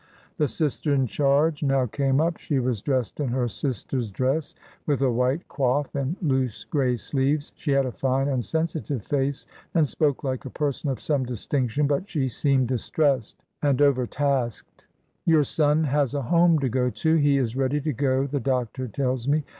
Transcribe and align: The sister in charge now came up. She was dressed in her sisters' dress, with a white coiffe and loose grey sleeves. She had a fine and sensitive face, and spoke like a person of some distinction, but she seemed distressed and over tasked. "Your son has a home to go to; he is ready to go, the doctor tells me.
The 0.37 0.47
sister 0.47 0.95
in 0.95 1.05
charge 1.05 1.61
now 1.61 1.85
came 1.85 2.19
up. 2.19 2.37
She 2.39 2.57
was 2.57 2.81
dressed 2.81 3.19
in 3.19 3.27
her 3.27 3.47
sisters' 3.47 4.09
dress, 4.09 4.55
with 4.87 5.03
a 5.03 5.11
white 5.11 5.47
coiffe 5.47 5.93
and 5.93 6.15
loose 6.23 6.63
grey 6.63 6.97
sleeves. 6.97 7.53
She 7.55 7.69
had 7.69 7.85
a 7.85 7.91
fine 7.91 8.27
and 8.27 8.43
sensitive 8.43 9.05
face, 9.05 9.45
and 9.75 9.87
spoke 9.87 10.23
like 10.23 10.43
a 10.43 10.49
person 10.49 10.89
of 10.89 10.99
some 10.99 11.23
distinction, 11.23 11.85
but 11.85 12.09
she 12.09 12.29
seemed 12.29 12.67
distressed 12.69 13.43
and 13.61 13.79
over 13.79 14.07
tasked. 14.07 14.85
"Your 15.27 15.43
son 15.43 15.83
has 15.83 16.15
a 16.15 16.23
home 16.23 16.57
to 16.61 16.69
go 16.69 16.89
to; 16.89 17.17
he 17.17 17.37
is 17.37 17.55
ready 17.55 17.79
to 17.81 17.93
go, 17.93 18.25
the 18.25 18.39
doctor 18.39 18.87
tells 18.87 19.27
me. 19.27 19.43